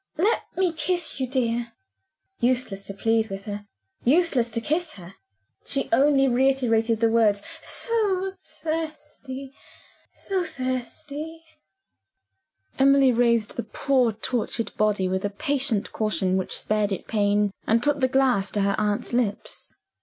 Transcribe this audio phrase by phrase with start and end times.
[0.17, 1.73] Let me kiss you, dear!"
[2.39, 3.67] Useless to plead with her;
[4.03, 5.13] useless to kiss her;
[5.63, 9.53] she only reiterated the words, "So thirsty!
[10.11, 11.43] so thirsty!"
[12.79, 17.83] Emily raised the poor tortured body with a patient caution which spared it pain, and
[17.83, 19.71] put the glass to her aunt's lips.